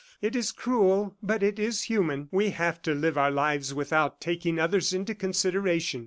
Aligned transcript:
It 0.19 0.35
is 0.35 0.51
cruel 0.51 1.15
but 1.21 1.43
it 1.43 1.59
is 1.59 1.83
human. 1.83 2.27
We 2.31 2.49
have 2.49 2.81
to 2.81 2.95
live 2.95 3.19
our 3.19 3.29
lives 3.29 3.71
without 3.71 4.19
taking 4.19 4.57
others 4.57 4.93
into 4.95 5.13
consideration. 5.13 5.99